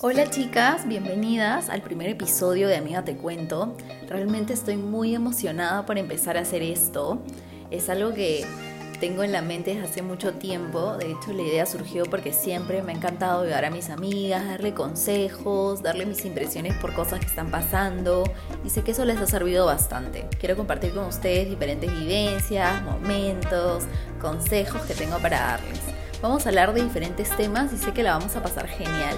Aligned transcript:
Hola 0.00 0.28
chicas, 0.28 0.86
bienvenidas 0.86 1.70
al 1.70 1.80
primer 1.80 2.10
episodio 2.10 2.68
de 2.68 2.76
Amiga 2.76 3.02
Te 3.02 3.16
Cuento. 3.16 3.74
Realmente 4.06 4.52
estoy 4.52 4.76
muy 4.76 5.14
emocionada 5.14 5.86
por 5.86 5.96
empezar 5.96 6.36
a 6.36 6.40
hacer 6.40 6.60
esto. 6.60 7.22
Es 7.70 7.88
algo 7.88 8.12
que 8.12 8.44
tengo 9.00 9.22
en 9.22 9.32
la 9.32 9.40
mente 9.40 9.72
desde 9.72 9.88
hace 9.88 10.02
mucho 10.02 10.34
tiempo. 10.34 10.98
De 10.98 11.12
hecho, 11.12 11.32
la 11.32 11.40
idea 11.40 11.64
surgió 11.64 12.04
porque 12.04 12.34
siempre 12.34 12.82
me 12.82 12.92
ha 12.92 12.94
encantado 12.94 13.40
ayudar 13.40 13.64
a 13.64 13.70
mis 13.70 13.88
amigas, 13.88 14.46
darle 14.46 14.74
consejos, 14.74 15.82
darle 15.82 16.04
mis 16.04 16.26
impresiones 16.26 16.74
por 16.74 16.92
cosas 16.92 17.20
que 17.20 17.26
están 17.26 17.50
pasando. 17.50 18.24
Y 18.66 18.68
sé 18.68 18.82
que 18.82 18.90
eso 18.90 19.06
les 19.06 19.16
ha 19.16 19.26
servido 19.26 19.64
bastante. 19.64 20.28
Quiero 20.38 20.58
compartir 20.58 20.92
con 20.92 21.06
ustedes 21.06 21.48
diferentes 21.48 21.90
vivencias, 21.90 22.82
momentos, 22.82 23.84
consejos 24.20 24.82
que 24.82 24.92
tengo 24.92 25.18
para 25.20 25.40
darles. 25.40 25.80
Vamos 26.20 26.44
a 26.44 26.50
hablar 26.50 26.74
de 26.74 26.82
diferentes 26.82 27.34
temas 27.34 27.72
y 27.72 27.78
sé 27.78 27.94
que 27.94 28.02
la 28.02 28.18
vamos 28.18 28.36
a 28.36 28.42
pasar 28.42 28.68
genial. 28.68 29.16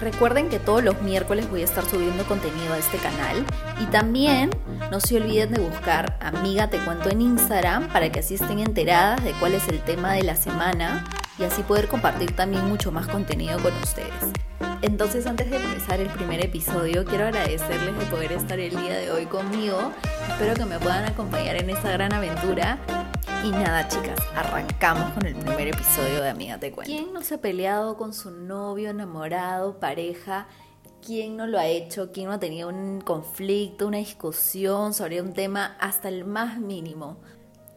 Recuerden 0.00 0.48
que 0.48 0.58
todos 0.58 0.82
los 0.82 1.02
miércoles 1.02 1.50
voy 1.50 1.60
a 1.60 1.64
estar 1.64 1.84
subiendo 1.84 2.24
contenido 2.24 2.72
a 2.72 2.78
este 2.78 2.96
canal 2.96 3.44
y 3.80 3.84
también 3.86 4.48
no 4.90 4.98
se 4.98 5.16
olviden 5.16 5.52
de 5.52 5.60
buscar 5.60 6.16
Amiga 6.20 6.70
Te 6.70 6.78
Cuento 6.78 7.10
en 7.10 7.20
Instagram 7.20 7.88
para 7.88 8.10
que 8.10 8.20
así 8.20 8.36
estén 8.36 8.60
enteradas 8.60 9.22
de 9.22 9.32
cuál 9.32 9.52
es 9.52 9.68
el 9.68 9.80
tema 9.80 10.14
de 10.14 10.22
la 10.22 10.36
semana 10.36 11.04
y 11.38 11.44
así 11.44 11.62
poder 11.62 11.86
compartir 11.86 12.34
también 12.34 12.66
mucho 12.66 12.90
más 12.92 13.08
contenido 13.08 13.58
con 13.58 13.74
ustedes. 13.82 14.10
Entonces 14.80 15.26
antes 15.26 15.50
de 15.50 15.58
comenzar 15.58 16.00
el 16.00 16.08
primer 16.08 16.42
episodio 16.42 17.04
quiero 17.04 17.26
agradecerles 17.26 17.98
de 17.98 18.06
poder 18.06 18.32
estar 18.32 18.58
el 18.58 18.74
día 18.74 18.96
de 18.96 19.10
hoy 19.10 19.26
conmigo. 19.26 19.92
Espero 20.30 20.54
que 20.54 20.64
me 20.64 20.78
puedan 20.78 21.04
acompañar 21.04 21.56
en 21.56 21.68
esta 21.68 21.90
gran 21.90 22.14
aventura 22.14 22.78
y 23.44 23.50
nada, 23.52 23.88
chicas, 23.88 24.18
arrancamos 24.34 25.12
con 25.14 25.24
el 25.24 25.34
primer 25.34 25.68
episodio 25.68 26.20
de 26.20 26.28
Amiga 26.28 26.58
Te 26.58 26.72
Cuento. 26.72 26.92
¿Quién 26.92 27.12
no 27.12 27.22
se 27.22 27.36
ha 27.36 27.40
peleado 27.40 27.96
con 27.96 28.12
su 28.12 28.30
novio, 28.30 28.90
enamorado, 28.90 29.80
pareja? 29.80 30.46
¿Quién 31.04 31.38
no 31.38 31.46
lo 31.46 31.58
ha 31.58 31.66
hecho? 31.66 32.12
¿Quién 32.12 32.26
no 32.26 32.34
ha 32.34 32.40
tenido 32.40 32.68
un 32.68 33.00
conflicto, 33.00 33.86
una 33.86 33.96
discusión 33.96 34.92
sobre 34.92 35.22
un 35.22 35.32
tema 35.32 35.76
hasta 35.80 36.08
el 36.08 36.26
más 36.26 36.58
mínimo? 36.58 37.16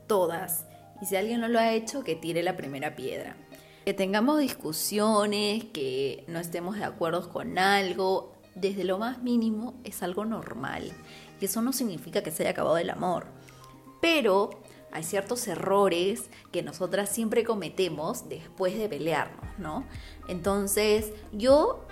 Todas. 0.05 0.65
Y 1.01 1.05
si 1.05 1.15
alguien 1.15 1.39
no 1.39 1.47
lo 1.47 1.59
ha 1.59 1.71
hecho, 1.71 2.03
que 2.03 2.15
tire 2.15 2.43
la 2.43 2.57
primera 2.57 2.95
piedra. 2.95 3.37
Que 3.85 3.93
tengamos 3.93 4.39
discusiones, 4.39 5.63
que 5.65 6.25
no 6.27 6.39
estemos 6.39 6.75
de 6.75 6.83
acuerdo 6.83 7.29
con 7.29 7.57
algo, 7.57 8.33
desde 8.55 8.83
lo 8.83 8.97
más 8.97 9.23
mínimo 9.23 9.75
es 9.85 10.03
algo 10.03 10.25
normal. 10.25 10.91
Y 11.39 11.45
eso 11.45 11.61
no 11.61 11.71
significa 11.71 12.21
que 12.21 12.31
se 12.31 12.43
haya 12.43 12.51
acabado 12.51 12.77
el 12.77 12.89
amor. 12.89 13.27
Pero 14.01 14.61
hay 14.93 15.03
ciertos 15.03 15.47
errores 15.47 16.29
que 16.51 16.61
nosotras 16.61 17.09
siempre 17.09 17.43
cometemos 17.43 18.29
después 18.29 18.77
de 18.77 18.87
pelearnos, 18.87 19.45
¿no? 19.57 19.85
Entonces, 20.27 21.11
yo 21.31 21.85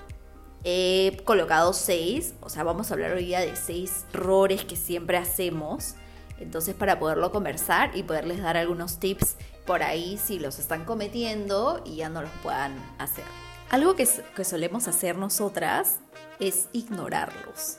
he 0.64 1.20
colocado 1.26 1.74
seis, 1.74 2.36
o 2.42 2.50
sea, 2.50 2.64
vamos 2.64 2.92
a 2.92 2.94
hablar 2.94 3.14
hoy 3.14 3.26
día 3.26 3.40
de 3.40 3.56
seis 3.56 4.06
errores 4.14 4.64
que 4.66 4.76
siempre 4.76 5.18
hacemos. 5.18 5.96
Entonces, 6.40 6.76
para 6.76 7.00
poderlo 7.00 7.32
conversar 7.32 7.98
y 7.98 8.04
poderles 8.04 8.42
dar 8.42 8.56
algunos 8.56 9.00
tips 9.00 9.36
por 9.66 9.82
ahí 9.82 10.20
si 10.24 10.38
los 10.38 10.60
están 10.60 10.86
cometiendo 10.86 11.82
y 11.84 11.98
ya 11.98 12.10
no 12.10 12.22
los 12.22 12.32
puedan 12.44 12.76
hacer. 13.00 13.26
Algo 13.72 13.96
que, 13.96 14.08
que 14.36 14.44
solemos 14.44 14.88
hacer 14.88 15.18
nosotras 15.18 16.00
es 16.40 16.68
ignorarlos 16.72 17.78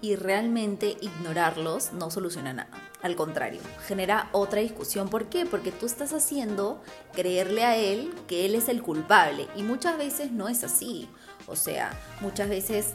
y 0.00 0.16
realmente 0.16 0.96
ignorarlos 1.00 1.92
no 1.92 2.10
soluciona 2.10 2.54
nada. 2.54 2.91
Al 3.02 3.16
contrario, 3.16 3.60
genera 3.86 4.28
otra 4.30 4.60
discusión. 4.60 5.08
¿Por 5.08 5.26
qué? 5.26 5.44
Porque 5.44 5.72
tú 5.72 5.86
estás 5.86 6.12
haciendo 6.12 6.80
creerle 7.12 7.64
a 7.64 7.76
él 7.76 8.14
que 8.28 8.46
él 8.46 8.54
es 8.54 8.68
el 8.68 8.80
culpable 8.80 9.48
y 9.56 9.64
muchas 9.64 9.98
veces 9.98 10.30
no 10.30 10.48
es 10.48 10.62
así. 10.62 11.08
O 11.48 11.56
sea, 11.56 11.90
muchas 12.20 12.48
veces, 12.48 12.92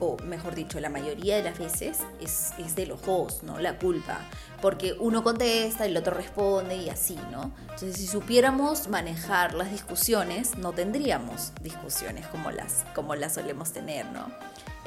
o 0.00 0.16
mejor 0.24 0.56
dicho, 0.56 0.80
la 0.80 0.88
mayoría 0.88 1.36
de 1.36 1.44
las 1.44 1.56
veces 1.56 2.00
es, 2.20 2.52
es 2.58 2.74
de 2.74 2.86
los 2.86 3.02
dos, 3.02 3.44
¿no? 3.44 3.60
La 3.60 3.78
culpa. 3.78 4.18
Porque 4.60 4.96
uno 4.98 5.22
contesta 5.22 5.86
el 5.86 5.96
otro 5.96 6.14
responde 6.14 6.74
y 6.74 6.88
así, 6.88 7.16
¿no? 7.30 7.52
Entonces, 7.60 7.96
si 7.98 8.08
supiéramos 8.08 8.88
manejar 8.88 9.54
las 9.54 9.70
discusiones, 9.70 10.58
no 10.58 10.72
tendríamos 10.72 11.52
discusiones 11.62 12.26
como 12.26 12.50
las, 12.50 12.84
como 12.92 13.14
las 13.14 13.34
solemos 13.34 13.72
tener, 13.72 14.06
¿no? 14.06 14.26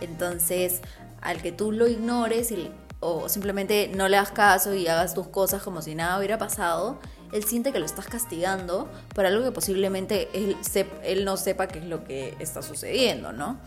Entonces, 0.01 0.81
al 1.21 1.41
que 1.41 1.53
tú 1.53 1.71
lo 1.71 1.87
ignores 1.87 2.51
o 2.99 3.29
simplemente 3.29 3.91
no 3.93 4.07
le 4.07 4.17
hagas 4.17 4.31
caso 4.31 4.73
y 4.73 4.87
hagas 4.87 5.13
tus 5.13 5.27
cosas 5.27 5.61
como 5.61 5.81
si 5.81 5.95
nada 5.95 6.17
hubiera 6.17 6.37
pasado, 6.37 6.99
él 7.31 7.43
siente 7.43 7.71
que 7.71 7.79
lo 7.79 7.85
estás 7.85 8.07
castigando 8.07 8.89
por 9.13 9.25
algo 9.25 9.43
que 9.43 9.51
posiblemente 9.51 10.29
él, 10.33 10.57
él 11.03 11.25
no 11.25 11.37
sepa 11.37 11.67
qué 11.67 11.79
es 11.79 11.85
lo 11.85 12.03
que 12.03 12.35
está 12.39 12.61
sucediendo, 12.61 13.33
¿no? 13.33 13.59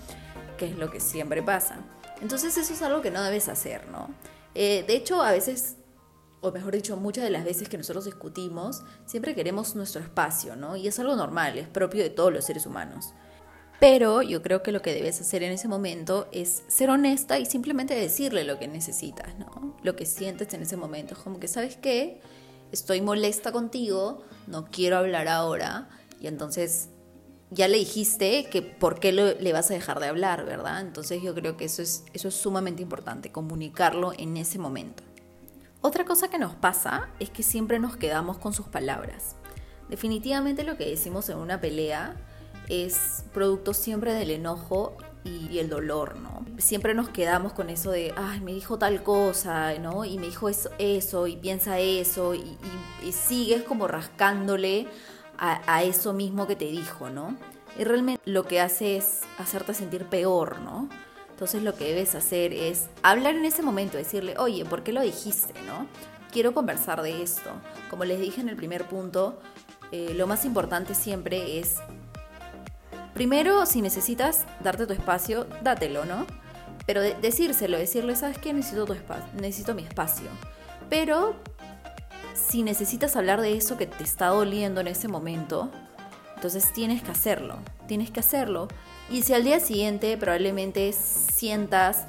Que 0.56 0.66
es 0.66 0.76
lo 0.76 0.90
que 0.90 1.00
siempre 1.00 1.42
pasa. 1.42 1.80
Entonces 2.20 2.56
eso 2.56 2.72
es 2.72 2.82
algo 2.82 3.02
que 3.02 3.10
no 3.10 3.22
debes 3.22 3.48
hacer, 3.48 3.88
¿no? 3.88 4.08
Eh, 4.54 4.84
de 4.86 4.96
hecho, 4.96 5.22
a 5.22 5.32
veces, 5.32 5.76
o 6.40 6.50
mejor 6.50 6.74
dicho, 6.74 6.96
muchas 6.96 7.24
de 7.24 7.30
las 7.30 7.44
veces 7.44 7.68
que 7.68 7.78
nosotros 7.78 8.06
discutimos, 8.06 8.82
siempre 9.06 9.34
queremos 9.34 9.76
nuestro 9.76 10.00
espacio, 10.00 10.56
¿no? 10.56 10.76
Y 10.76 10.88
es 10.88 10.98
algo 10.98 11.14
normal, 11.14 11.58
es 11.58 11.68
propio 11.68 12.02
de 12.02 12.10
todos 12.10 12.32
los 12.32 12.44
seres 12.44 12.66
humanos. 12.66 13.12
Pero 13.80 14.22
yo 14.22 14.42
creo 14.42 14.62
que 14.62 14.72
lo 14.72 14.82
que 14.82 14.92
debes 14.92 15.20
hacer 15.20 15.42
en 15.42 15.52
ese 15.52 15.68
momento 15.68 16.28
es 16.32 16.64
ser 16.66 16.90
honesta 16.90 17.38
y 17.38 17.46
simplemente 17.46 17.94
decirle 17.94 18.42
lo 18.44 18.58
que 18.58 18.66
necesitas, 18.66 19.38
¿no? 19.38 19.76
Lo 19.82 19.94
que 19.94 20.04
sientes 20.04 20.52
en 20.52 20.62
ese 20.62 20.76
momento. 20.76 21.14
Es 21.14 21.20
como 21.20 21.38
que, 21.38 21.46
¿sabes 21.46 21.76
qué? 21.76 22.20
Estoy 22.72 23.00
molesta 23.00 23.52
contigo, 23.52 24.24
no 24.48 24.66
quiero 24.66 24.96
hablar 24.96 25.28
ahora. 25.28 25.88
Y 26.20 26.26
entonces 26.26 26.88
ya 27.50 27.68
le 27.68 27.78
dijiste 27.78 28.48
que 28.50 28.62
por 28.62 28.98
qué 28.98 29.12
le 29.12 29.52
vas 29.52 29.70
a 29.70 29.74
dejar 29.74 30.00
de 30.00 30.08
hablar, 30.08 30.44
¿verdad? 30.44 30.80
Entonces 30.80 31.22
yo 31.22 31.34
creo 31.34 31.56
que 31.56 31.64
eso 31.64 31.80
es, 31.80 32.04
eso 32.12 32.28
es 32.28 32.34
sumamente 32.34 32.82
importante, 32.82 33.30
comunicarlo 33.30 34.12
en 34.18 34.36
ese 34.36 34.58
momento. 34.58 35.04
Otra 35.80 36.04
cosa 36.04 36.28
que 36.28 36.38
nos 36.38 36.56
pasa 36.56 37.10
es 37.20 37.30
que 37.30 37.44
siempre 37.44 37.78
nos 37.78 37.96
quedamos 37.96 38.38
con 38.38 38.52
sus 38.52 38.66
palabras. 38.66 39.36
Definitivamente 39.88 40.64
lo 40.64 40.76
que 40.76 40.86
decimos 40.86 41.28
en 41.28 41.38
una 41.38 41.60
pelea 41.60 42.16
es 42.68 43.24
producto 43.32 43.74
siempre 43.74 44.12
del 44.12 44.30
enojo 44.30 44.96
y 45.24 45.58
el 45.58 45.68
dolor, 45.68 46.16
¿no? 46.16 46.44
Siempre 46.58 46.94
nos 46.94 47.08
quedamos 47.08 47.52
con 47.52 47.70
eso 47.70 47.90
de, 47.90 48.12
ay, 48.16 48.40
me 48.40 48.52
dijo 48.52 48.78
tal 48.78 49.02
cosa, 49.02 49.74
¿no? 49.78 50.04
Y 50.04 50.18
me 50.18 50.26
dijo 50.26 50.48
eso, 50.48 50.70
eso 50.78 51.26
y 51.26 51.36
piensa 51.36 51.78
eso, 51.78 52.34
y, 52.34 52.56
sigues 53.12 53.62
como 53.62 53.88
rascándole 53.88 54.86
a, 55.38 55.82
eso 55.82 56.12
mismo 56.12 56.46
que 56.46 56.56
te 56.56 56.66
dijo, 56.66 57.10
¿no? 57.10 57.36
Y 57.78 57.84
realmente 57.84 58.20
lo 58.24 58.44
que 58.44 58.60
hace 58.60 58.96
es 58.96 59.20
hacerte 59.38 59.72
sentir 59.72 60.04
peor, 60.06 60.60
¿no? 60.60 60.88
Entonces 61.30 61.62
lo 61.62 61.74
que 61.74 61.84
debes 61.84 62.14
hacer 62.14 62.52
es 62.52 62.88
hablar 63.02 63.36
en 63.36 63.44
ese 63.44 63.62
momento, 63.62 63.96
decirle, 63.96 64.34
oye, 64.36 64.64
¿por 64.64 64.82
qué 64.82 64.92
lo 64.92 65.00
dijiste, 65.00 65.54
no? 65.62 65.86
Quiero 66.32 66.52
conversar 66.52 67.02
de 67.02 67.22
esto. 67.22 67.50
Como 67.88 68.04
les 68.04 68.20
dije 68.20 68.40
en 68.40 68.48
el 68.48 68.56
primer 68.56 68.84
punto, 68.86 69.38
eh, 69.92 70.12
lo 70.14 70.26
más 70.26 70.44
importante 70.44 70.94
siempre 70.94 71.60
es 71.60 71.76
Primero, 73.18 73.66
si 73.66 73.82
necesitas 73.82 74.44
darte 74.60 74.86
tu 74.86 74.92
espacio, 74.92 75.48
dátelo, 75.60 76.04
¿no? 76.04 76.24
Pero 76.86 77.02
decírselo, 77.02 77.76
decirle, 77.76 78.14
¿sabes 78.14 78.38
qué? 78.38 78.52
Necesito, 78.52 78.86
tu 78.86 78.94
necesito 79.34 79.74
mi 79.74 79.82
espacio. 79.82 80.28
Pero 80.88 81.34
si 82.32 82.62
necesitas 82.62 83.16
hablar 83.16 83.40
de 83.40 83.56
eso 83.56 83.76
que 83.76 83.88
te 83.88 84.04
está 84.04 84.28
doliendo 84.28 84.80
en 84.80 84.86
ese 84.86 85.08
momento, 85.08 85.68
entonces 86.36 86.72
tienes 86.72 87.02
que 87.02 87.10
hacerlo, 87.10 87.58
tienes 87.88 88.12
que 88.12 88.20
hacerlo. 88.20 88.68
Y 89.10 89.22
si 89.22 89.34
al 89.34 89.42
día 89.42 89.58
siguiente 89.58 90.16
probablemente 90.16 90.92
sientas 90.92 92.04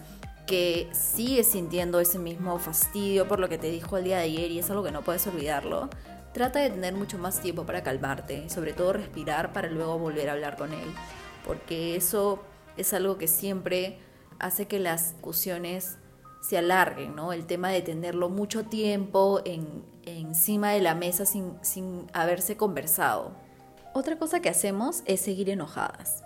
que 0.46 0.90
sigues 0.92 1.50
sintiendo 1.50 2.00
ese 2.00 2.20
mismo 2.20 2.60
fastidio 2.60 3.28
por 3.28 3.40
lo 3.40 3.50
que 3.50 3.58
te 3.58 3.72
dijo 3.72 3.98
el 3.98 4.04
día 4.04 4.18
de 4.18 4.26
ayer 4.26 4.52
y 4.52 4.60
es 4.60 4.70
algo 4.70 4.84
que 4.84 4.92
no 4.92 5.02
puedes 5.02 5.26
olvidarlo, 5.26 5.90
Trata 6.34 6.60
de 6.60 6.70
tener 6.70 6.94
mucho 6.94 7.18
más 7.18 7.42
tiempo 7.42 7.66
para 7.66 7.84
calmarte, 7.84 8.50
sobre 8.50 8.74
todo 8.74 8.94
respirar 8.94 9.52
para 9.52 9.70
luego 9.70 9.98
volver 9.98 10.30
a 10.30 10.34
hablar 10.34 10.58
con 10.58 10.74
él, 10.74 10.88
porque 11.46 11.96
eso 11.96 12.44
es 12.78 12.94
algo 12.94 13.18
que 13.18 13.28
siempre 13.28 14.00
hace 14.38 14.68
que 14.68 14.80
las 14.80 15.14
discusiones 15.14 15.98
se 16.42 16.58
alarguen, 16.58 17.16
¿no? 17.16 17.34
El 17.34 17.46
tema 17.46 17.70
de 17.70 17.82
tenerlo 17.82 18.30
mucho 18.30 18.66
tiempo 18.66 19.42
en, 19.44 19.84
encima 20.06 20.72
de 20.72 20.82
la 20.82 20.96
mesa 20.96 21.26
sin, 21.26 21.54
sin 21.62 22.08
haberse 22.14 22.58
conversado. 22.58 23.32
Otra 23.94 24.18
cosa 24.18 24.40
que 24.40 24.50
hacemos 24.50 25.02
es 25.06 25.20
seguir 25.20 25.50
enojadas. 25.50 26.24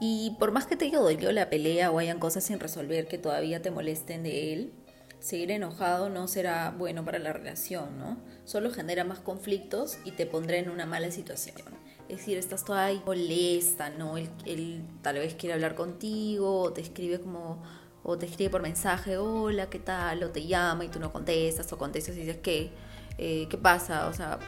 Y 0.00 0.36
por 0.38 0.52
más 0.52 0.66
que 0.66 0.76
te 0.76 0.84
haya 0.84 0.98
dolido 0.98 1.32
la 1.32 1.50
pelea 1.50 1.90
o 1.90 1.98
hayan 1.98 2.20
cosas 2.20 2.44
sin 2.44 2.60
resolver 2.60 3.08
que 3.08 3.18
todavía 3.18 3.60
te 3.62 3.70
molesten 3.70 4.22
de 4.22 4.52
él, 4.52 4.72
seguir 5.20 5.50
enojado 5.50 6.08
no 6.08 6.28
será 6.28 6.74
bueno 6.76 7.04
para 7.04 7.18
la 7.18 7.32
relación, 7.32 7.98
¿no? 7.98 8.18
Solo 8.44 8.70
genera 8.70 9.04
más 9.04 9.18
conflictos 9.18 9.98
y 10.04 10.12
te 10.12 10.26
pondrá 10.26 10.56
en 10.56 10.70
una 10.70 10.86
mala 10.86 11.10
situación. 11.10 11.56
Es 12.08 12.18
decir, 12.18 12.38
estás 12.38 12.64
toda 12.64 12.86
ahí 12.86 13.02
molesta, 13.04 13.90
¿no? 13.90 14.16
Él, 14.16 14.82
tal 15.02 15.16
vez 15.16 15.34
quiere 15.34 15.54
hablar 15.54 15.74
contigo, 15.74 16.62
o 16.62 16.72
te 16.72 16.80
escribe 16.80 17.20
como, 17.20 17.62
o 18.02 18.16
te 18.16 18.26
escribe 18.26 18.50
por 18.50 18.62
mensaje, 18.62 19.18
hola, 19.18 19.68
¿qué 19.68 19.78
tal? 19.78 20.22
O 20.22 20.30
te 20.30 20.46
llama 20.46 20.84
y 20.86 20.88
tú 20.88 21.00
no 21.00 21.12
contestas, 21.12 21.70
o 21.72 21.78
contestas 21.78 22.16
y 22.16 22.20
dices, 22.20 22.38
¿qué? 22.38 22.70
Eh, 23.18 23.46
¿Qué 23.50 23.58
pasa? 23.58 24.06
O 24.08 24.14
sea, 24.14 24.38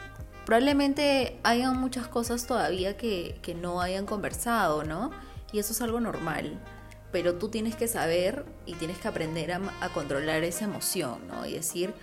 probablemente 0.45 1.39
hayan 1.43 1.77
muchas 1.79 2.07
cosas 2.07 2.47
todavía 2.47 2.97
que, 2.97 3.37
que 3.43 3.53
no 3.53 3.81
hayan 3.81 4.05
conversado, 4.07 4.83
¿no? 4.83 5.11
Y 5.51 5.59
eso 5.59 5.73
es 5.73 5.81
algo 5.81 5.99
normal. 5.99 6.59
Pero 7.11 7.35
tú 7.35 7.49
tienes 7.49 7.75
que 7.75 7.87
saber 7.87 8.45
y 8.65 8.75
tienes 8.75 8.97
que 8.99 9.07
aprender 9.07 9.51
a, 9.51 9.89
controlar 9.93 10.43
esa 10.43 10.65
emoción, 10.65 11.27
¿no? 11.27 11.45
Y 11.45 11.53
decir, 11.53 11.93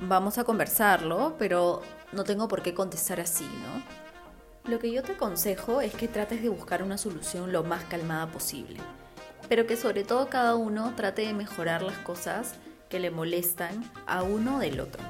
vamos 0.00 0.38
a 0.38 0.44
conversarlo, 0.44 1.36
pero 1.38 1.82
no 2.12 2.24
tengo 2.24 2.48
por 2.48 2.62
qué 2.62 2.74
contestar 2.74 3.20
así, 3.20 3.44
¿no? 3.44 4.70
Lo 4.70 4.78
que 4.78 4.90
yo 4.90 5.02
te 5.02 5.12
aconsejo 5.12 5.82
es 5.82 5.92
que 5.94 6.08
trates 6.08 6.42
de 6.42 6.48
buscar 6.48 6.82
una 6.82 6.96
solución 6.96 7.52
lo 7.52 7.64
más 7.64 7.84
calmada 7.84 8.28
posible, 8.28 8.78
pero 9.48 9.66
que 9.66 9.76
sobre 9.76 10.04
todo 10.04 10.30
cada 10.30 10.54
uno 10.54 10.94
trate 10.96 11.26
de 11.26 11.34
mejorar 11.34 11.82
las 11.82 11.98
cosas 11.98 12.54
que 12.88 12.98
le 12.98 13.10
molestan 13.10 13.84
a 14.06 14.22
uno 14.22 14.58
del 14.58 14.80
otro. 14.80 15.02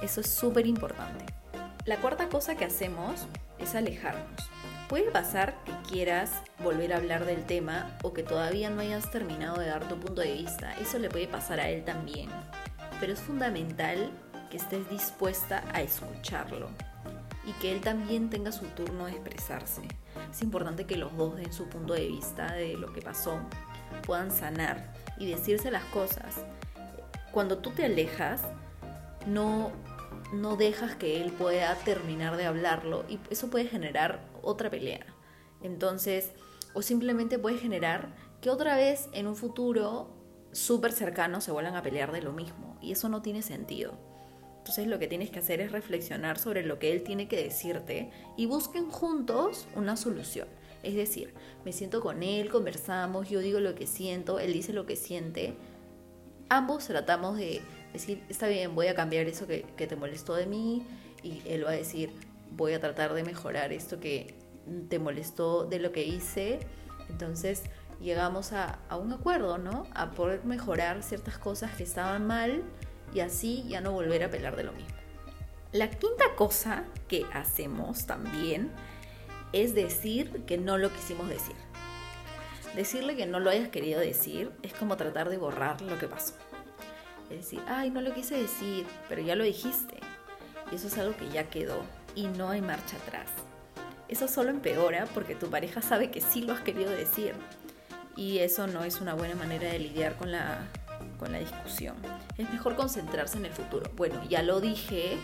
Eso 0.00 0.22
es 0.22 0.30
súper 0.30 0.66
importante. 0.66 1.26
La 1.84 1.96
cuarta 1.98 2.28
cosa 2.28 2.56
que 2.56 2.64
hacemos 2.64 3.26
es 3.58 3.74
alejarnos. 3.74 4.51
Puede 4.92 5.10
pasar 5.10 5.54
que 5.64 5.72
quieras 5.88 6.42
volver 6.62 6.92
a 6.92 6.98
hablar 6.98 7.24
del 7.24 7.46
tema 7.46 7.96
o 8.02 8.12
que 8.12 8.22
todavía 8.22 8.68
no 8.68 8.82
hayas 8.82 9.10
terminado 9.10 9.58
de 9.58 9.68
dar 9.68 9.88
tu 9.88 9.98
punto 9.98 10.20
de 10.20 10.34
vista. 10.34 10.74
Eso 10.74 10.98
le 10.98 11.08
puede 11.08 11.26
pasar 11.26 11.60
a 11.60 11.70
él 11.70 11.82
también. 11.82 12.28
Pero 13.00 13.14
es 13.14 13.18
fundamental 13.18 14.10
que 14.50 14.58
estés 14.58 14.90
dispuesta 14.90 15.64
a 15.72 15.80
escucharlo 15.80 16.68
y 17.46 17.52
que 17.52 17.72
él 17.72 17.80
también 17.80 18.28
tenga 18.28 18.52
su 18.52 18.66
turno 18.66 19.06
de 19.06 19.12
expresarse. 19.12 19.80
Es 20.30 20.42
importante 20.42 20.84
que 20.84 20.98
los 20.98 21.16
dos 21.16 21.36
den 21.36 21.54
su 21.54 21.70
punto 21.70 21.94
de 21.94 22.08
vista 22.08 22.52
de 22.52 22.76
lo 22.76 22.92
que 22.92 23.00
pasó, 23.00 23.40
puedan 24.04 24.30
sanar 24.30 24.92
y 25.16 25.30
decirse 25.30 25.70
las 25.70 25.84
cosas. 25.84 26.44
Cuando 27.30 27.56
tú 27.56 27.70
te 27.70 27.86
alejas, 27.86 28.42
no, 29.26 29.72
no 30.34 30.56
dejas 30.56 30.96
que 30.96 31.22
él 31.22 31.32
pueda 31.32 31.76
terminar 31.76 32.36
de 32.36 32.44
hablarlo 32.44 33.06
y 33.08 33.18
eso 33.30 33.48
puede 33.48 33.68
generar 33.68 34.30
otra 34.42 34.70
pelea. 34.70 35.06
Entonces, 35.62 36.32
o 36.74 36.82
simplemente 36.82 37.38
puede 37.38 37.58
generar 37.58 38.14
que 38.40 38.50
otra 38.50 38.76
vez 38.76 39.08
en 39.12 39.26
un 39.26 39.36
futuro 39.36 40.10
súper 40.52 40.92
cercano 40.92 41.40
se 41.40 41.52
vuelvan 41.52 41.76
a 41.76 41.82
pelear 41.82 42.12
de 42.12 42.22
lo 42.22 42.32
mismo 42.32 42.76
y 42.80 42.92
eso 42.92 43.08
no 43.08 43.22
tiene 43.22 43.42
sentido. 43.42 43.98
Entonces 44.58 44.86
lo 44.86 44.98
que 44.98 45.08
tienes 45.08 45.30
que 45.30 45.40
hacer 45.40 45.60
es 45.60 45.72
reflexionar 45.72 46.38
sobre 46.38 46.64
lo 46.64 46.78
que 46.78 46.92
él 46.92 47.02
tiene 47.02 47.26
que 47.26 47.42
decirte 47.42 48.10
y 48.36 48.46
busquen 48.46 48.90
juntos 48.90 49.66
una 49.74 49.96
solución. 49.96 50.46
Es 50.82 50.94
decir, 50.94 51.34
me 51.64 51.72
siento 51.72 52.00
con 52.00 52.22
él, 52.22 52.48
conversamos, 52.48 53.28
yo 53.28 53.40
digo 53.40 53.60
lo 53.60 53.74
que 53.74 53.86
siento, 53.86 54.38
él 54.38 54.52
dice 54.52 54.72
lo 54.72 54.86
que 54.86 54.96
siente. 54.96 55.54
Ambos 56.48 56.86
tratamos 56.86 57.38
de 57.38 57.60
decir, 57.92 58.22
está 58.28 58.46
bien, 58.48 58.74
voy 58.74 58.88
a 58.88 58.94
cambiar 58.94 59.26
eso 59.26 59.46
que, 59.46 59.62
te 59.62 59.96
molestó 59.96 60.34
de 60.34 60.46
mí 60.46 60.84
y 61.22 61.42
él 61.46 61.64
va 61.64 61.70
a 61.70 61.74
decir, 61.74 62.10
voy 62.56 62.74
a 62.74 62.80
tratar 62.80 63.14
de 63.14 63.24
mejorar 63.24 63.72
esto 63.72 64.00
que 64.00 64.34
te 64.88 64.98
molestó 64.98 65.64
de 65.64 65.78
lo 65.78 65.92
que 65.92 66.04
hice. 66.04 66.60
Entonces 67.08 67.64
llegamos 68.00 68.52
a, 68.52 68.80
a 68.88 68.96
un 68.96 69.12
acuerdo, 69.12 69.58
¿no? 69.58 69.86
A 69.94 70.10
poder 70.12 70.44
mejorar 70.44 71.02
ciertas 71.02 71.38
cosas 71.38 71.74
que 71.76 71.82
estaban 71.82 72.26
mal 72.26 72.62
y 73.14 73.20
así 73.20 73.64
ya 73.68 73.80
no 73.80 73.92
volver 73.92 74.24
a 74.24 74.30
pelar 74.30 74.56
de 74.56 74.64
lo 74.64 74.72
mismo. 74.72 74.96
La 75.72 75.88
quinta 75.88 76.24
cosa 76.36 76.84
que 77.08 77.24
hacemos 77.32 78.06
también 78.06 78.70
es 79.52 79.74
decir 79.74 80.44
que 80.46 80.58
no 80.58 80.78
lo 80.78 80.92
quisimos 80.92 81.28
decir. 81.28 81.56
Decirle 82.74 83.16
que 83.16 83.26
no 83.26 83.38
lo 83.40 83.50
hayas 83.50 83.68
querido 83.68 84.00
decir 84.00 84.50
es 84.62 84.72
como 84.72 84.96
tratar 84.96 85.28
de 85.28 85.38
borrar 85.38 85.80
lo 85.82 85.98
que 85.98 86.08
pasó. 86.08 86.34
Es 87.30 87.36
decir, 87.38 87.60
ay, 87.66 87.90
no 87.90 88.00
lo 88.00 88.12
quise 88.12 88.36
decir, 88.36 88.86
pero 89.08 89.22
ya 89.22 89.36
lo 89.36 89.44
dijiste. 89.44 89.96
Y 90.70 90.74
eso 90.74 90.88
es 90.88 90.98
algo 90.98 91.16
que 91.16 91.28
ya 91.30 91.48
quedó 91.48 91.82
y 92.14 92.28
no 92.28 92.50
hay 92.50 92.60
marcha 92.60 92.96
atrás. 92.96 93.28
Eso 94.08 94.28
solo 94.28 94.50
empeora 94.50 95.06
porque 95.14 95.34
tu 95.34 95.48
pareja 95.48 95.80
sabe 95.82 96.10
que 96.10 96.20
sí 96.20 96.42
lo 96.42 96.52
has 96.52 96.60
querido 96.60 96.90
decir. 96.90 97.34
Y 98.16 98.38
eso 98.38 98.66
no 98.66 98.84
es 98.84 99.00
una 99.00 99.14
buena 99.14 99.34
manera 99.34 99.68
de 99.70 99.78
lidiar 99.78 100.16
con 100.16 100.32
la 100.32 100.68
con 101.18 101.32
la 101.32 101.38
discusión. 101.38 101.94
Es 102.36 102.50
mejor 102.50 102.74
concentrarse 102.74 103.38
en 103.38 103.46
el 103.46 103.52
futuro. 103.52 103.90
Bueno, 103.96 104.20
ya 104.28 104.42
lo 104.42 104.60
dije, 104.60 105.16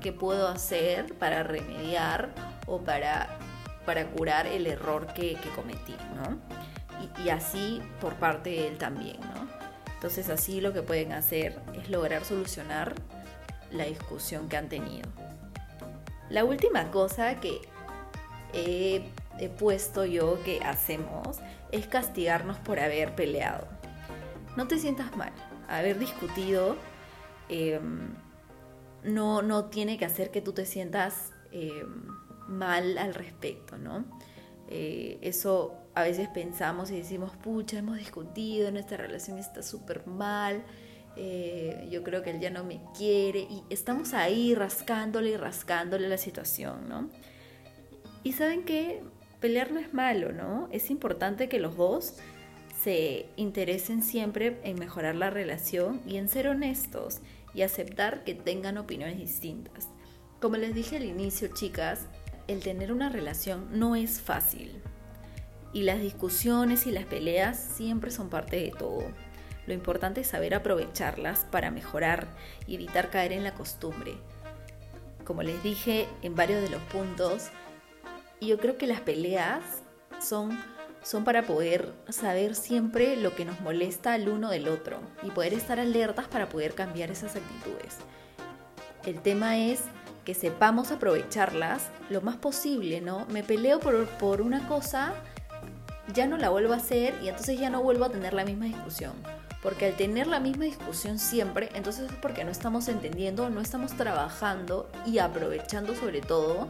¿qué 0.00 0.12
puedo 0.12 0.48
hacer 0.48 1.12
para 1.14 1.42
remediar 1.42 2.32
o 2.66 2.80
para, 2.80 3.38
para 3.84 4.06
curar 4.06 4.46
el 4.46 4.66
error 4.66 5.12
que, 5.12 5.36
cometí? 5.54 5.96
¿no? 6.14 6.38
Y, 7.02 7.26
y, 7.26 7.30
así 7.30 7.82
por 8.00 8.14
parte 8.14 8.50
de 8.50 8.68
él 8.68 8.78
también. 8.78 9.20
¿no? 9.20 9.48
Entonces 9.94 10.28
así 10.30 10.60
lo 10.60 10.72
que 10.72 10.82
pueden 10.82 11.12
hacer 11.12 11.58
es 11.74 11.90
lograr 11.90 12.24
solucionar 12.24 12.94
la 13.72 13.84
discusión 13.86 14.48
que 14.48 14.56
han 14.56 14.68
tenido. 14.68 15.08
La 16.30 16.44
última 16.44 16.90
cosa 16.90 17.40
que 17.40 17.60
he, 18.52 19.10
puesto 19.58 20.04
yo 20.04 20.42
que 20.44 20.60
hacemos 20.60 21.40
es 21.72 21.86
castigarnos 21.86 22.58
por 22.58 22.78
haber 22.78 23.14
peleado 23.14 23.66
no 24.56 24.68
te 24.68 24.78
sientas 24.78 25.16
mal. 25.16 25.32
Haber 25.68 25.98
discutido 25.98 26.76
em, 27.48 28.14
no, 29.02 29.42
no, 29.42 29.66
tiene 29.66 29.98
que 29.98 30.04
hacer 30.04 30.30
que 30.30 30.40
tú 30.40 30.52
te 30.52 30.66
sientas 30.66 31.32
em, 31.52 32.06
mal 32.48 32.98
al 32.98 33.14
respecto, 33.14 33.76
¿no? 33.78 34.04
Eh, 34.68 35.18
eso 35.22 35.74
a 35.94 36.02
veces 36.02 36.28
pensamos 36.28 36.90
y 36.90 36.96
decimos, 36.96 37.32
pucha, 37.36 37.78
hemos 37.78 37.98
discutido, 37.98 38.70
nuestra 38.70 38.96
relación 38.96 39.38
está 39.38 39.62
súper 39.62 40.06
mal, 40.06 40.64
eh, 41.16 41.88
yo 41.90 42.02
creo 42.02 42.22
que 42.22 42.30
él 42.30 42.40
ya 42.40 42.50
no 42.50 42.64
me 42.64 42.80
quiere, 42.96 43.40
y 43.40 43.62
estamos 43.70 44.14
ahí 44.14 44.54
rascándole 44.54 45.30
y 45.30 45.36
rascándole 45.36 46.08
la 46.08 46.18
situación, 46.18 46.88
¿no? 46.88 47.08
Y 48.22 48.32
saben 48.32 48.64
que 48.64 49.02
pelear 49.40 49.72
no 49.72 49.78
es 49.78 49.92
malo, 49.92 50.32
¿no? 50.32 50.68
Es 50.72 50.90
importante 50.90 51.48
que 51.48 51.58
los 51.58 51.76
dos 51.76 52.14
se 52.82 53.26
interesen 53.36 54.02
siempre 54.02 54.58
en 54.64 54.78
mejorar 54.78 55.14
la 55.14 55.30
relación 55.30 56.00
y 56.06 56.16
en 56.16 56.28
ser 56.28 56.48
honestos 56.48 57.20
y 57.54 57.62
aceptar 57.62 58.24
que 58.24 58.34
tengan 58.34 58.78
opiniones 58.78 59.18
distintas. 59.18 59.88
Como 60.40 60.56
les 60.56 60.74
dije 60.74 60.96
al 60.96 61.04
inicio, 61.04 61.48
chicas, 61.54 62.06
el 62.48 62.60
tener 62.60 62.92
una 62.92 63.08
relación 63.08 63.68
no 63.78 63.96
es 63.96 64.20
fácil. 64.20 64.82
Y 65.72 65.82
las 65.82 66.00
discusiones 66.00 66.86
y 66.86 66.90
las 66.90 67.04
peleas 67.04 67.58
siempre 67.58 68.10
son 68.10 68.28
parte 68.28 68.56
de 68.56 68.70
todo. 68.70 69.04
Lo 69.66 69.74
importante 69.74 70.20
es 70.22 70.26
saber 70.26 70.54
aprovecharlas 70.54 71.46
para 71.50 71.70
mejorar 71.70 72.28
y 72.66 72.74
evitar 72.74 73.10
caer 73.10 73.32
en 73.32 73.44
la 73.44 73.54
costumbre. 73.54 74.14
Como 75.24 75.42
les 75.42 75.62
dije 75.62 76.06
en 76.22 76.34
varios 76.34 76.62
de 76.62 76.68
los 76.68 76.82
puntos, 76.82 77.48
yo 78.40 78.58
creo 78.58 78.76
que 78.76 78.86
las 78.86 79.00
peleas 79.00 79.62
son 80.20 80.58
son 81.04 81.22
para 81.22 81.42
poder 81.42 81.92
saber 82.08 82.54
siempre 82.54 83.16
lo 83.16 83.36
que 83.36 83.44
nos 83.44 83.60
molesta 83.60 84.14
al 84.14 84.28
uno 84.28 84.50
del 84.50 84.68
otro 84.68 85.00
y 85.22 85.30
poder 85.30 85.52
estar 85.52 85.78
alertas 85.78 86.26
para 86.28 86.48
poder 86.48 86.74
cambiar 86.74 87.10
esas 87.10 87.36
actitudes. 87.36 87.98
El 89.04 89.20
tema 89.20 89.58
es 89.58 89.82
que 90.24 90.32
sepamos 90.32 90.90
aprovecharlas 90.90 91.90
lo 92.08 92.22
más 92.22 92.36
posible, 92.36 93.02
¿no? 93.02 93.26
Me 93.26 93.42
peleo 93.42 93.80
por, 93.80 94.06
por 94.06 94.40
una 94.40 94.66
cosa, 94.66 95.12
ya 96.14 96.26
no 96.26 96.38
la 96.38 96.48
vuelvo 96.48 96.72
a 96.72 96.76
hacer 96.76 97.14
y 97.22 97.28
entonces 97.28 97.60
ya 97.60 97.68
no 97.68 97.82
vuelvo 97.82 98.06
a 98.06 98.10
tener 98.10 98.32
la 98.32 98.46
misma 98.46 98.64
discusión. 98.64 99.12
Porque 99.64 99.86
al 99.86 99.96
tener 99.96 100.26
la 100.26 100.38
misma 100.38 100.66
discusión 100.66 101.18
siempre, 101.18 101.70
entonces 101.74 102.12
es 102.12 102.16
porque 102.18 102.44
no 102.44 102.50
estamos 102.50 102.86
entendiendo, 102.86 103.48
no 103.48 103.62
estamos 103.62 103.96
trabajando 103.96 104.90
y 105.06 105.18
aprovechando 105.18 105.96
sobre 105.96 106.20
todo 106.20 106.68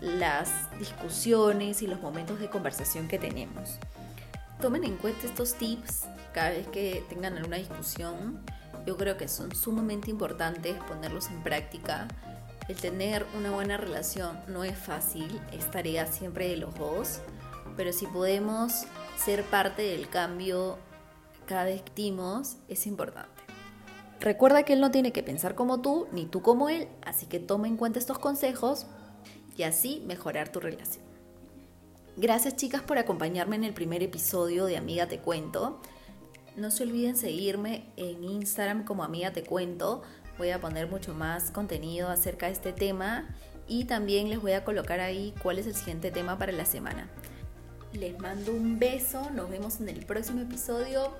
las 0.00 0.48
discusiones 0.78 1.82
y 1.82 1.88
los 1.88 2.00
momentos 2.00 2.38
de 2.38 2.48
conversación 2.48 3.08
que 3.08 3.18
tenemos. 3.18 3.78
Tomen 4.60 4.84
en 4.84 4.96
cuenta 4.96 5.26
estos 5.26 5.54
tips 5.54 6.04
cada 6.32 6.50
vez 6.50 6.68
que 6.68 7.04
tengan 7.08 7.36
alguna 7.36 7.56
discusión. 7.56 8.40
Yo 8.86 8.96
creo 8.96 9.16
que 9.16 9.26
son 9.26 9.54
sumamente 9.54 10.08
importantes 10.08 10.76
ponerlos 10.84 11.26
en 11.26 11.42
práctica. 11.42 12.06
El 12.68 12.76
tener 12.76 13.26
una 13.36 13.50
buena 13.50 13.78
relación 13.78 14.38
no 14.46 14.62
es 14.62 14.78
fácil, 14.78 15.40
es 15.50 15.68
tarea 15.72 16.06
siempre 16.06 16.48
de 16.48 16.56
los 16.56 16.72
dos, 16.76 17.18
pero 17.76 17.92
si 17.92 18.06
podemos 18.06 18.84
ser 19.16 19.42
parte 19.44 19.82
del 19.82 20.08
cambio 20.08 20.78
cada 21.46 21.64
vez 21.64 21.82
timos, 21.94 22.56
es 22.68 22.86
importante. 22.86 23.42
Recuerda 24.20 24.64
que 24.64 24.72
él 24.72 24.80
no 24.80 24.90
tiene 24.90 25.12
que 25.12 25.22
pensar 25.22 25.54
como 25.54 25.80
tú, 25.80 26.08
ni 26.12 26.26
tú 26.26 26.42
como 26.42 26.68
él, 26.68 26.88
así 27.04 27.26
que 27.26 27.38
toma 27.38 27.68
en 27.68 27.76
cuenta 27.76 27.98
estos 27.98 28.18
consejos 28.18 28.86
y 29.56 29.62
así 29.62 30.02
mejorar 30.06 30.50
tu 30.50 30.60
relación. 30.60 31.04
Gracias 32.16 32.56
chicas 32.56 32.82
por 32.82 32.98
acompañarme 32.98 33.56
en 33.56 33.64
el 33.64 33.74
primer 33.74 34.02
episodio 34.02 34.64
de 34.64 34.76
Amiga 34.76 35.06
Te 35.06 35.18
Cuento. 35.18 35.80
No 36.56 36.70
se 36.70 36.84
olviden 36.84 37.16
seguirme 37.16 37.92
en 37.96 38.24
Instagram 38.24 38.84
como 38.84 39.04
Amiga 39.04 39.32
Te 39.32 39.42
Cuento. 39.42 40.02
Voy 40.38 40.50
a 40.50 40.60
poner 40.60 40.88
mucho 40.88 41.14
más 41.14 41.50
contenido 41.50 42.08
acerca 42.08 42.46
de 42.46 42.52
este 42.52 42.72
tema 42.72 43.28
y 43.68 43.84
también 43.84 44.30
les 44.30 44.40
voy 44.40 44.52
a 44.52 44.64
colocar 44.64 45.00
ahí 45.00 45.34
cuál 45.42 45.58
es 45.58 45.66
el 45.66 45.74
siguiente 45.74 46.10
tema 46.10 46.38
para 46.38 46.52
la 46.52 46.64
semana. 46.64 47.10
Les 47.92 48.18
mando 48.18 48.52
un 48.52 48.78
beso, 48.78 49.30
nos 49.30 49.48
vemos 49.48 49.80
en 49.80 49.88
el 49.88 50.04
próximo 50.04 50.42
episodio. 50.42 51.12